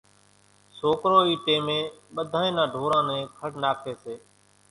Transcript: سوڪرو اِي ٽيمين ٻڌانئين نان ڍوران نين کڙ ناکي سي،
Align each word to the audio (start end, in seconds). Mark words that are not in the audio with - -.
سوڪرو 0.77 1.19
اِي 1.27 1.33
ٽيمين 1.45 1.83
ٻڌانئين 2.15 2.53
نان 2.57 2.71
ڍوران 2.73 3.03
نين 3.09 3.23
کڙ 3.37 3.51
ناکي 3.63 3.93
سي، 4.01 4.15